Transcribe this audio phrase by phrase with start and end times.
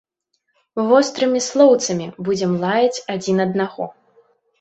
[0.87, 3.85] Вострымі слоўцамі будзем лаяць адзін аднаго.